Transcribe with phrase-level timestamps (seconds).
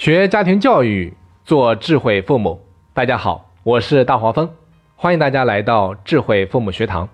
[0.00, 2.58] 学家庭教育，做智慧父母。
[2.94, 4.48] 大家好，我是大黄蜂，
[4.96, 7.06] 欢迎大家来到智慧父母学堂。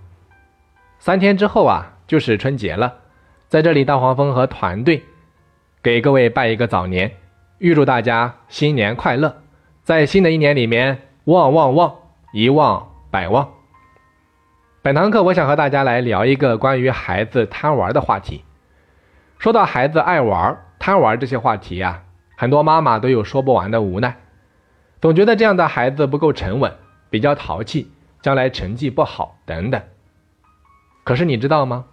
[1.01, 2.95] 三天之后啊，就是春节了，
[3.49, 5.03] 在这里，大黄蜂和团队
[5.83, 7.11] 给各位拜一个早年，
[7.59, 9.35] 预祝大家新年快乐，
[9.83, 11.93] 在新的一年里面旺旺旺，
[12.33, 13.49] 一旺百旺。
[14.81, 18.45] 本堂课，我想和大家来聊一个关于孩子贪玩的话题。
[19.41, 22.05] 说到孩子爱玩、贪玩这些话题啊。
[22.37, 24.19] 很多妈妈都有说不完的无奈，
[25.01, 26.73] 总觉得这样的孩子不够沉稳，
[27.11, 27.91] 比较淘气，
[28.21, 29.83] 将来成绩不好等等。
[31.03, 31.87] 可是你知道吗？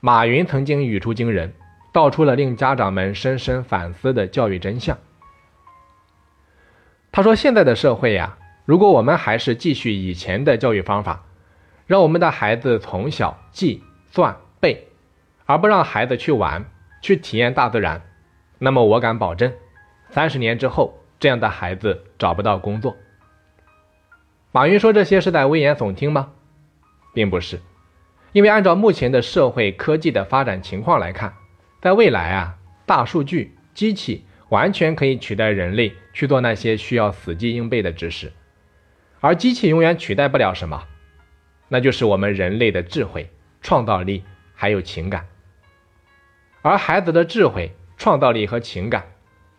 [0.00, 1.52] 马云曾经语出惊人，
[1.92, 4.98] 道出了令家长们深深反思的教育真相。
[7.12, 11.24] 他说：“现在的社会呀，如果我们还是继续以前的教育方法，
[11.86, 14.88] 让我们的孩子从小记、算、背，
[15.44, 16.64] 而不让孩子去玩、
[17.02, 18.00] 去体验大自然，
[18.58, 19.52] 那么我敢保证。”
[20.12, 22.94] 三十年之后，这样的孩子找不到工作。
[24.50, 26.32] 马云说这些是在危言耸听吗？
[27.14, 27.58] 并不是，
[28.32, 31.32] 因为按照目前的社会科技的发展情况来看，
[31.80, 38.30] 在未来啊，大数据、机器完全可以取代人类去做那些需要死记硬背的知识，
[39.20, 40.84] 而机器永远取代不了什么，
[41.68, 43.30] 那就是我们人类的智慧、
[43.62, 44.22] 创造力
[44.54, 45.26] 还有情感。
[46.60, 49.06] 而孩子的智慧、创造力和情感。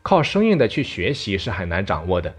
[0.04, 2.36] 靠生硬的去学习是很难掌握的，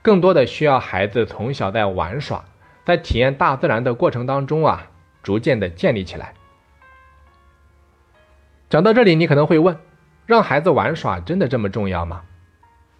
[0.00, 2.44] 更多的需要孩子从小在玩耍，
[2.84, 4.90] 在体验大自然的过程当中啊，
[5.22, 6.32] 逐渐的建立起来。
[8.70, 9.76] 讲到这里，你可能会问：
[10.26, 12.22] 让孩子玩耍真的这么重要吗？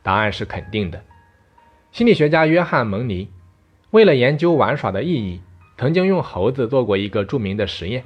[0.02, 1.00] 答案是肯定的。
[1.92, 3.30] 心理学家约翰·蒙尼
[3.91, 5.41] 为了研究玩耍的意义，
[5.77, 8.02] 曾经用猴子做过一个著名的实验。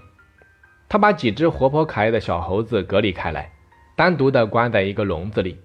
[0.88, 3.51] 他把几只活泼可爱的小猴子隔离开来，
[3.96, 5.58] 单独的关在一个笼子里。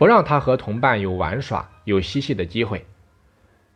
[0.00, 2.86] 不让他和同伴有玩耍、有嬉戏的机会，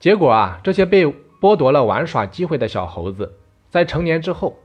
[0.01, 1.05] 结果啊，这些被
[1.39, 3.35] 剥夺了玩耍机会的小猴子，
[3.69, 4.59] 在成年之后，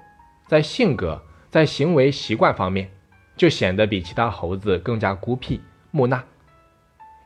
[0.48, 2.90] 在性格、在行为习惯方面，
[3.36, 5.60] 就显得比其他猴子更加孤僻、
[5.92, 6.24] 木讷，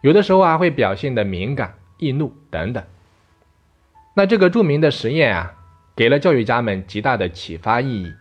[0.01, 2.83] 有的时候还会表现的敏感、易怒等等。
[4.15, 5.53] 那这个著名的实验啊，
[5.95, 8.11] 给了教育家们极大的启发意义。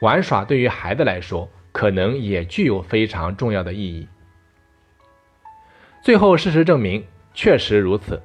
[0.00, 4.06] 玩耍对于孩子来说，可能也具有非常重要的意义。
[6.06, 8.22] 最后，事实证明，确实如此。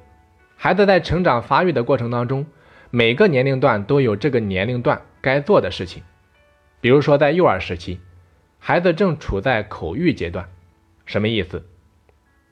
[0.56, 2.46] 孩子在成长发育的过程当中，
[2.90, 6.00] 每个年龄段都有这个年龄段该做的事情。
[6.80, 7.98] 比如说，在幼儿时期，
[8.60, 10.48] 孩子正处在口欲阶段，
[11.06, 11.66] 什么意思？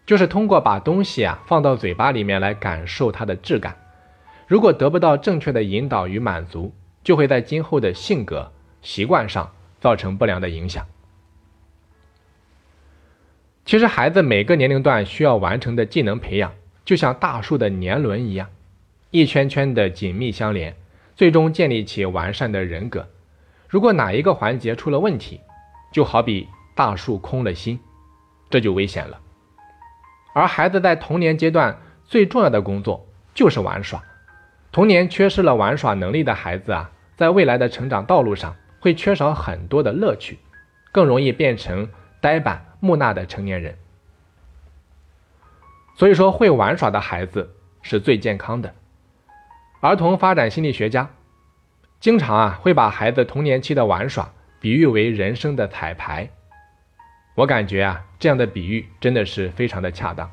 [0.05, 3.77] 就是通过把东西啊放到嘴巴里面来感受它的质感。
[4.49, 6.75] 如果得不到正确的引导与满足，
[7.05, 8.51] 就会在今后的性格
[8.83, 9.49] 习惯上
[9.79, 10.85] 造成不良的影响。
[13.65, 16.53] 其实，孩子每个年龄段需要完成的技能培养，
[16.85, 18.49] 就像大树的年轮一样，
[19.11, 20.75] 一圈圈的紧密相连，
[21.15, 23.09] 最终建立起完善的人格。
[23.69, 25.41] 如果哪一个环节出了问题，
[25.93, 27.79] 就好比大树空了心，
[28.49, 29.21] 这就危险了。
[30.35, 34.03] 而孩子在童年阶段最重要的工作就是玩耍，
[34.73, 40.39] 童年缺失了玩耍能力的孩子啊，在未来的成长道路上会缺少很多的乐趣，
[40.91, 41.89] 更容易变成
[42.21, 42.65] 呆板。
[42.81, 43.77] 木讷的成年人，
[45.95, 48.75] 所以说会玩耍的孩子是最健康的。
[49.81, 51.11] 儿童发展心理学家
[52.01, 56.31] 经常啊会把孩子童年期的玩耍比喻为人生的彩排，
[57.35, 60.31] 我感觉啊这样的比喻真的是非常的恰当。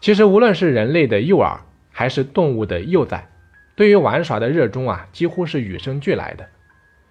[0.00, 1.60] 其实无论是人类的幼儿
[1.90, 3.28] 还是动物的幼崽，
[3.74, 6.48] 对于玩耍的热衷啊几乎是与生俱来的。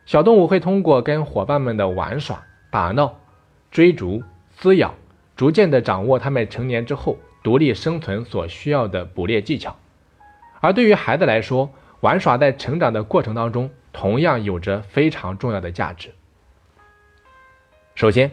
[0.06, 3.20] 小动物会通过跟伙伴们的玩耍打闹。
[3.78, 4.24] 追逐、
[4.58, 4.96] 撕咬，
[5.36, 9.78] 逐渐地掌握他们成年之后独立生存所需要的捕猎技巧。
[10.62, 16.10] 而对于孩子来说，玩耍在成长的过程当中同样有着非常重要的价值。
[17.94, 18.32] 首先，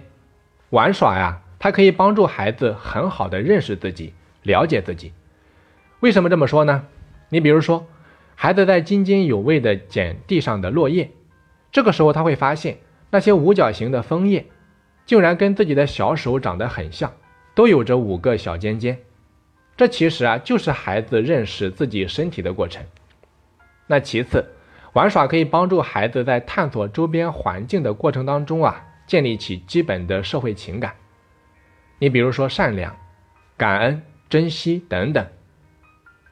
[0.70, 4.14] 玩耍呀，它可以帮助孩子很好的认识自己、
[4.44, 5.12] 了解自己。
[6.00, 6.86] 为什么这么说呢？
[7.28, 7.86] 你比如说，
[8.34, 11.10] 孩子在津津有味地捡地上的落叶，
[11.70, 12.78] 这个时候他会发现
[13.10, 14.46] 那些五角形的枫叶。
[15.06, 17.12] 竟然跟自己的小手长得很像，
[17.54, 18.98] 都有着五个小尖尖。
[19.76, 22.84] 这其实啊，就是孩子认识自己身体的过程。
[23.86, 24.44] 那其次，
[24.92, 30.94] 玩耍可以帮助孩子在探索周边环境的过程当中啊，建立起基本的社会情感。
[31.98, 32.96] 你比如说善良、
[33.56, 35.26] 感恩、珍惜等等。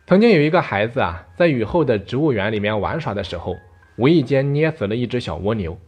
[0.07, 3.57] 曾经有一个孩子啊，在雨后的植物园里面玩耍的时候，
[3.97, 5.79] 无意间捏死了一只小蜗牛。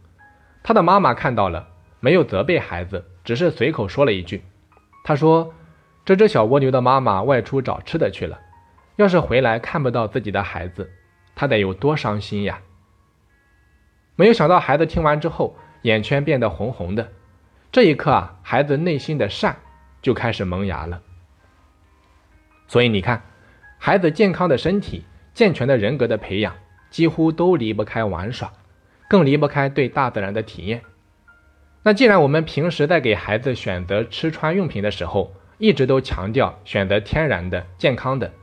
[0.61, 1.69] 他的妈妈看到了。
[2.05, 4.43] 没有责备孩子，只是随口说了一句
[5.03, 5.51] ：“他说，
[6.05, 8.39] 这只小蜗牛的妈妈外出找吃的去了，
[8.95, 10.91] 要是回来看不到自己的孩子，
[11.33, 12.61] 他得有多伤心呀！
[14.15, 17.11] 没有想到，孩子听完之后，眼圈变得红红的。
[17.71, 19.57] 这一刻啊，孩子内心的善
[20.03, 21.01] 就开始萌芽了。
[22.67, 23.23] 所以你看，
[23.79, 26.53] 孩子健康的身体、健全的人格的培养，
[26.91, 28.53] 几乎都离不开玩耍，
[29.09, 30.83] 更离不开对大自然的体验。
[31.87, 38.33] 那既然我们平时在给孩子选择吃穿用品的时候，一直都强调选择天然的、健康的，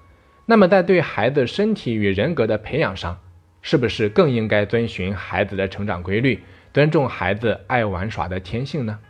[0.46, 3.18] 那么在对孩子身体与人格的培养上，
[3.60, 6.40] 是不是更应该遵循孩子的成长规律，
[6.72, 9.00] 尊重孩子爱玩耍的天性呢？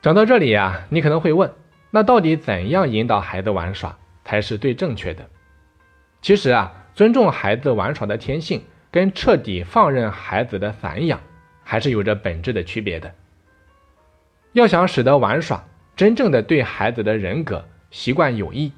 [0.00, 1.52] 讲到这里呀，你可能会问，
[1.92, 5.30] 那到底怎样引导孩子玩耍才是最正确的？
[6.20, 11.18] 其实啊，尊重孩子玩耍的天性，跟彻底放任孩子的散养，
[11.64, 13.12] 还是有着本质的区别的。
[14.52, 15.64] 要想使得玩耍
[15.96, 18.70] 真正的对孩子的人格习惯有益。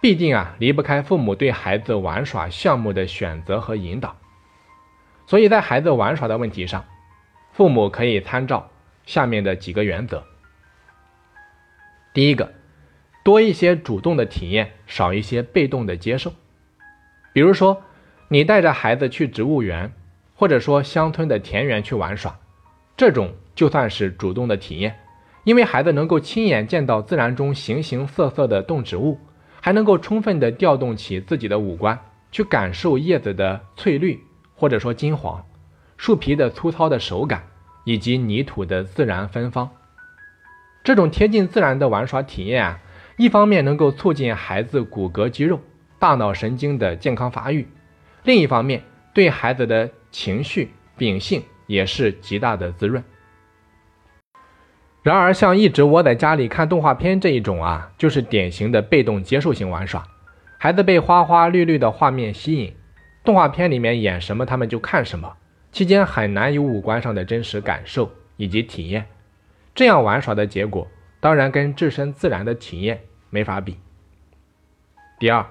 [0.00, 4.16] 必定啊离不开父母对孩子玩耍项目的选择和引导，
[5.26, 6.84] 所以在孩子玩耍的问题上，
[7.52, 8.70] 父母可以参照
[9.06, 10.22] 下面的几个原则。
[12.14, 12.52] 第一个，
[13.24, 16.32] 多一些主动的体验，少一些被动的接受。
[17.32, 17.82] 比如说，
[18.28, 19.92] 你带着孩子去植物园，
[20.34, 22.38] 或者说乡村的田园去玩耍，
[22.96, 24.98] 这种就算是主动的体验，
[25.44, 29.18] 因为孩子能够亲眼见到自然中形形色色的动植物。
[29.60, 31.98] 还能够充分的调动起自己的五官，
[32.30, 34.22] 去感受叶子的翠绿
[34.54, 35.44] 或者说金黄，
[35.96, 37.42] 树皮的粗糙的手感，
[37.82, 39.68] 以及泥土的自然芬芳。
[40.84, 42.80] 这种贴近自然的玩耍体验啊，
[43.16, 45.60] 一方面能够促进孩子骨骼肌肉、
[45.98, 47.66] 大脑神经的健康发育，
[48.28, 48.82] 另一方面
[49.14, 53.02] 对孩子的情绪秉性也是极大的滋润。
[55.02, 60.06] 然而，像一直窝在家里看动画片这一种啊，就是典型的被动接受型玩耍。
[60.58, 62.76] 孩子被花花绿绿的画面吸引，
[63.24, 65.34] 动画片里面演什么他们就看什么，
[65.72, 69.06] 期间很难有五官上的真实感受以及体验。
[69.74, 70.86] 这样玩耍的结果，
[71.18, 73.78] 当然跟置身自然的体验没法比。
[75.18, 75.46] 第二，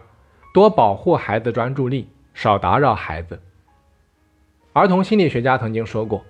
[0.53, 3.41] 多保护孩子专注力，少打扰孩子。
[4.71, 6.23] 儿童心理学家曾经说过，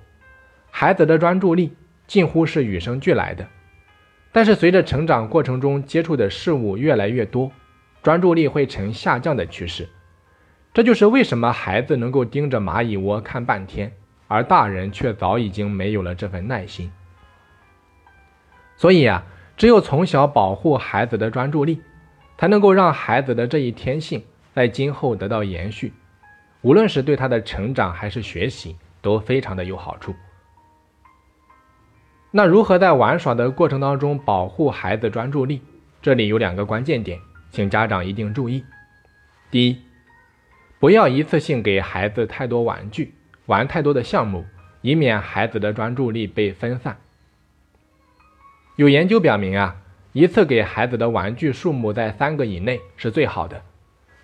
[0.71, 1.75] 孩子的专注力。
[2.07, 3.45] 近乎是与生俱来的，
[4.31, 7.51] 但是随着成长过程中接触的事物越来越多，
[8.01, 9.89] 专注力会呈下降的趋势。
[10.74, 13.92] 这就是为什么孩子能够盯着蚂蚁窝看半天，
[14.30, 16.89] 而大人却早已经没有了这份耐心。
[18.77, 19.25] 所以啊，
[19.57, 21.81] 只有从小保护孩子的专注力，
[22.38, 24.24] 才能够让孩子的这一天性
[24.57, 25.94] 在今后得到延续，
[26.62, 30.15] 无论是对他的成长还是学习，都非常的有好处。
[32.31, 35.62] 那如何在玩耍的过程当中保护孩子专注力？
[36.01, 37.19] 这里有两个关键点，
[37.51, 38.65] 请家长一定注意。
[39.51, 39.80] 第一，
[40.80, 43.13] 不要一次性给孩子太多玩具，
[43.45, 44.44] 玩太多的项目，
[44.81, 46.98] 以免孩子的专注力被分散。
[48.75, 49.75] 有研究表明啊，
[50.13, 53.62] 一次给孩子的玩具数目在三个以内是最好的，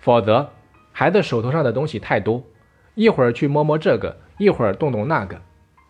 [0.04, 0.50] 否则
[0.92, 2.44] 孩子手头上的东西太多，
[2.94, 5.40] 一会儿去摸摸这个，一会儿动动那个。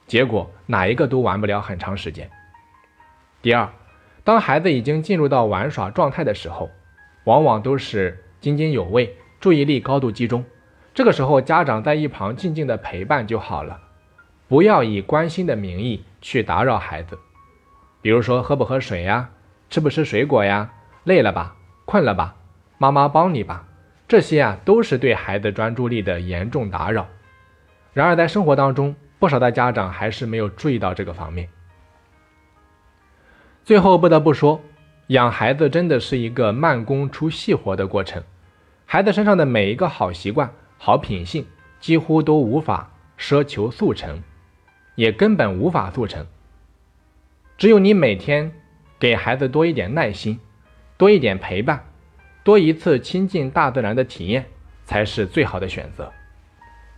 [0.07, 2.31] 结果哪一个都玩不了很长时间。
[3.43, 3.69] 第二，
[4.23, 6.71] 当孩子已经进入到玩耍状态的时候，
[7.25, 10.45] 往往都是津津有味，注意力高度集中。
[10.95, 13.81] 这个时候，家长在一旁静静的陪伴就好了，
[14.47, 17.19] 不要以关心的名义去打扰孩子。
[18.01, 19.31] 比如说，喝不喝水呀？
[19.71, 20.71] 吃不吃水果呀？
[21.03, 21.57] 累了吧？
[21.85, 22.37] 困了吧？
[22.79, 23.67] 妈妈帮你吧。
[24.15, 27.09] 这些啊，都是对孩子专注力的严重打扰。
[27.93, 31.49] 然而，在生活当中，不少的家长还是没有注意到这个方面。
[33.65, 34.61] 最后不得不说，
[35.09, 38.23] 养孩子真的是一个慢工出细活的过程。
[38.87, 41.45] 孩子身上的每一个好习惯、好品性，
[41.81, 44.23] 几乎都无法奢求速成，
[44.95, 46.25] 也根本无法速成。
[47.59, 48.53] 只有你每天
[49.01, 50.39] 给孩子多一点耐心，
[50.97, 51.85] 多一点陪伴，
[52.45, 54.45] 多一次亲近大自然的体验，
[54.85, 56.13] 才是最好的选择。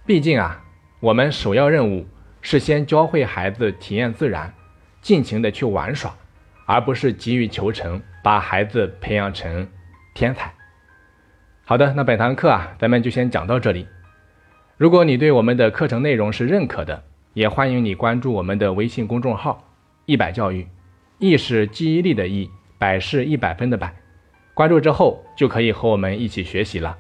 [0.04, 0.62] 毕竟啊，
[1.00, 2.06] 我们首要任务。
[2.42, 4.54] 是先教会孩子体验自然，
[5.02, 6.14] 尽情的去玩耍，
[6.64, 9.66] 而不是急于求成，把孩子培养成
[10.14, 10.54] 天才。
[11.64, 13.88] 好的，那本堂课啊，咱们就先讲到这里。
[14.76, 17.02] 如果你对我们的课程内容是认可的，
[17.34, 19.68] 也欢迎你关注我们的微信公众号
[20.06, 20.68] “一百教育”，
[21.18, 22.48] 意是记忆力的意，
[22.78, 23.92] 百是一百分的百。
[24.56, 26.96] 关注之后就可以和我们一起学习了。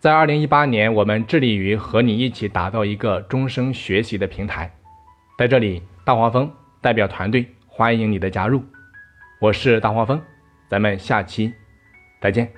[0.00, 4.68] 在二零一八年，我们致力于和你一起打造一个终生学习的平台。
[5.38, 8.64] 在这里，大黄蜂代表团队欢迎你的加入。
[9.40, 10.20] 我是大黄蜂，
[10.68, 11.54] 咱们下期
[12.20, 12.50] 再见。